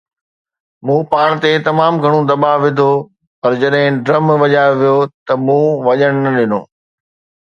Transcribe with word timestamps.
مون 0.85 0.99
پاڻ 1.11 1.27
تي 1.41 1.51
تمام 1.67 1.93
گهڻو 2.03 2.19
دٻاءُ 2.29 2.61
وڌو، 2.63 2.91
پر 3.41 3.51
جڏهن 3.61 3.93
ڊرم 4.05 4.25
وڄايو 4.41 4.73
ويو 4.79 4.99
ته 5.25 5.33
مون 5.45 5.63
وڃڻ 5.85 6.13
نه 6.23 6.29
ڏنو 6.37 6.61